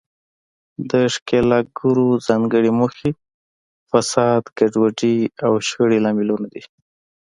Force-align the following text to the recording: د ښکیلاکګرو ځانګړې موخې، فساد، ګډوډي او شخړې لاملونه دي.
د 0.89 0.91
ښکیلاکګرو 1.13 2.07
ځانګړې 2.27 2.71
موخې، 2.79 3.11
فساد، 3.89 4.43
ګډوډي 4.57 5.15
او 5.45 5.53
شخړې 5.67 5.99
لاملونه 6.05 6.47
دي. 6.53 6.63